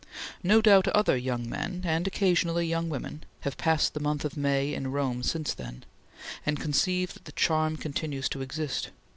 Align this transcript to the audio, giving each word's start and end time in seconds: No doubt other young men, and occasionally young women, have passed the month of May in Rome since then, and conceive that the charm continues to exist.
No 0.41 0.61
doubt 0.61 0.87
other 0.87 1.15
young 1.15 1.47
men, 1.47 1.83
and 1.85 2.07
occasionally 2.07 2.65
young 2.65 2.89
women, 2.89 3.23
have 3.41 3.55
passed 3.55 3.93
the 3.93 3.99
month 3.99 4.25
of 4.25 4.35
May 4.35 4.73
in 4.73 4.87
Rome 4.91 5.21
since 5.21 5.53
then, 5.53 5.83
and 6.43 6.59
conceive 6.59 7.13
that 7.13 7.25
the 7.25 7.31
charm 7.33 7.77
continues 7.77 8.27
to 8.29 8.41
exist. 8.41 8.89